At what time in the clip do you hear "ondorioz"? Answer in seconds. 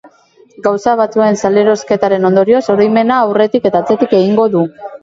2.33-2.65